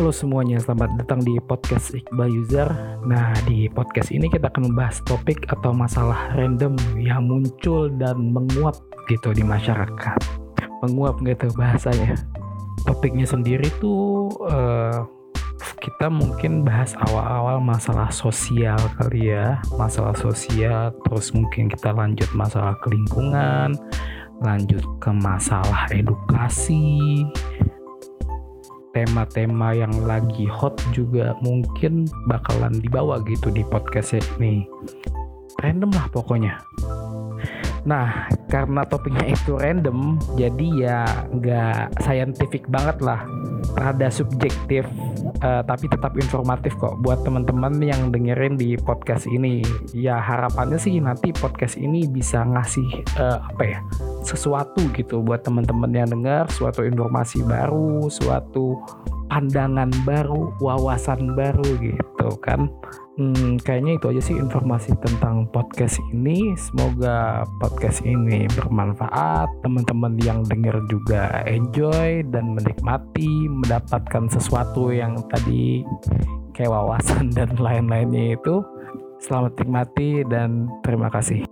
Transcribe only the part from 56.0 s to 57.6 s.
dengar, suatu informasi